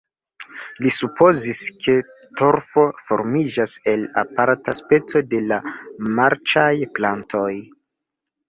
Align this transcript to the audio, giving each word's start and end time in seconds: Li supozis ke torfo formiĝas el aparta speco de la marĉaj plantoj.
Li 0.83 0.91
supozis 0.93 1.59
ke 1.87 1.97
torfo 2.39 2.85
formiĝas 3.09 3.75
el 3.93 4.07
aparta 4.23 4.77
speco 4.81 5.23
de 5.35 5.43
la 5.53 5.61
marĉaj 6.17 6.69
plantoj. 6.99 7.49